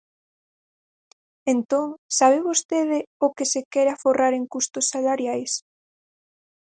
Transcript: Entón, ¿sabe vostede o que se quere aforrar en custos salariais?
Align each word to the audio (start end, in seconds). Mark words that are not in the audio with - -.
Entón, 1.53 1.87
¿sabe 2.17 2.37
vostede 2.47 2.99
o 3.25 3.27
que 3.35 3.45
se 3.51 3.61
quere 3.71 3.91
aforrar 3.93 4.33
en 4.35 4.43
custos 4.53 4.85
salariais? 4.93 5.51